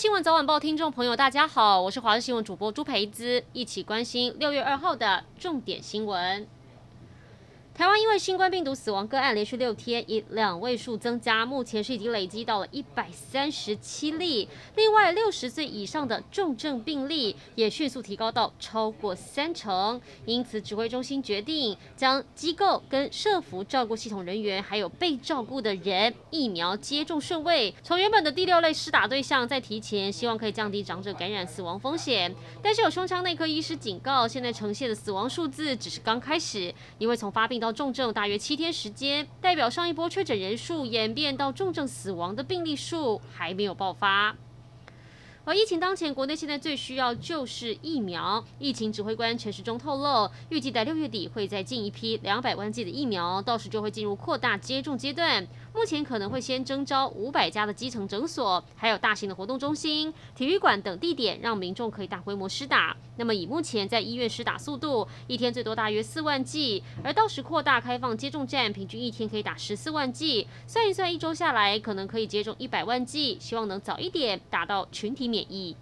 [0.00, 6.48] 新闻早晚报听众朋友，大家好，我是华视新闻主播朱培姿，一起关心六月二号的重点新闻。
[7.72, 14.46] 台湾因为新冠病毒死亡个案连续六天以两位数增加，目前是已经累积到了一百三十七例。
[14.76, 19.98] 另外，六十岁以上的重症病例也迅速提高到超过三成。
[20.26, 32.34] 因此，指挥中心决定将机构跟社福照顾系统人员还有被照顾的人疫苗接种顺位，从原本的第六类施打对象再提前，希望可以降低长者感染死亡风险。
[32.62, 44.34] 但是有胸腔内科医师警告，现在呈现的死亡数字只是刚开始，因为从发病到重症大约七天时间，代表上一波确诊人数演变到重症死亡的病例数还没有爆发。
[45.44, 48.44] 而疫情当前，国内现在最需要就是疫苗。
[48.58, 55.46] 疫情指挥官陈时中透露，预计在六月底会再进一批两百万剂的疫苗，到时就会进入扩大接种阶段。
[55.72, 62.96] 目前可能会先征召五百家的基层诊所，还有大型的活动中心、体育馆等地点，让民众可以大规模施打。
[63.16, 70.46] 那么以目前在医院施打速度，一天最多大约四万剂，而到时扩大开放接种站，平均一天可以打十四万剂。
[70.66, 75.76] 算一算，一周下来可能可以接种一百万剂，希望能早一点达到群体免疫。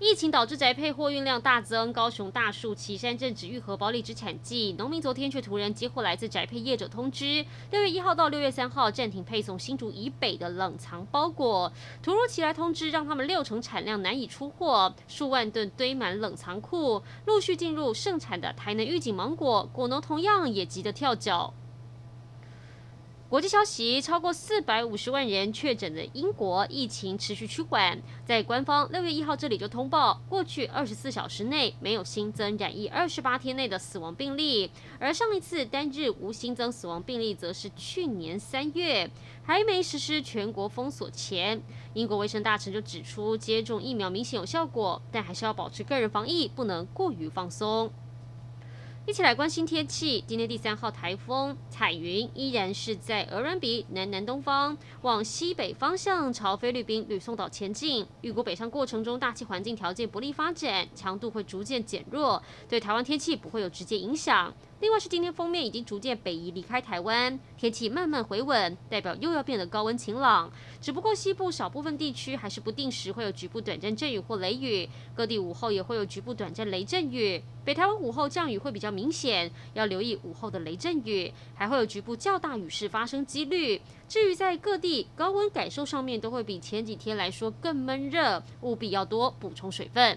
[0.00, 11.72] 疫情导致宅配货运量大增，高雄大树旗山正值愈合保里之产季，农民昨天却突然接获来自宅配业者通知，六月一号到六月三号暂停配送新竹以北的冷藏包裹。
[12.00, 21.52] 突如其来通知让他们六成产量难以出货，数万吨堆满冷藏库，陆续进入盛产的台南玉井芒果，果农同样也急得跳脚。
[23.28, 39.10] 国际消息：超过四百五十万人确诊的英国疫情持续趋缓，在官方六月一号这里就通报，过去二十四小时内没有新增染疫二十八天内的死亡病例，而上一次单日无新增死亡病例则是去年三月，
[39.44, 41.60] 还没实施全国封锁前。
[41.92, 47.92] 英国卫生大臣就指出，接种疫苗明显有效果，但还是要保持个人防疫，不能过于放松。
[49.08, 50.22] 一起来关心天气。
[50.26, 58.06] 今天第三号台风彩云依然是在俄软比南南东方往西北方向朝菲律宾吕宋岛前进。
[58.20, 64.52] 预估北上过程中大气环境条件不利发展，强度会逐渐减弱，对台湾天气不会有直接影响。
[64.80, 70.48] 另外是今天锋面已经逐渐北移离开台湾，天气慢慢回稳，代表又要变得高温晴朗。
[70.80, 77.42] 只不过西部少部分地区还是不定时会有局部短暂阵雨或雷雨，各地午后也会有局部短暂雷阵雨。
[77.64, 83.80] 北台湾午后降雨会比较明显，要留意午后的雷阵雨，还会有局部较大雨势发生几率。
[84.08, 90.16] 至于在各地高温感受上面，都会比前几天来说更闷热，务必要多补充水分。